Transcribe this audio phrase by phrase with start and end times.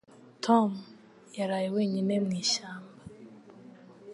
[0.45, 0.69] Tom
[1.37, 2.93] yaraye wenyine mu ishyamba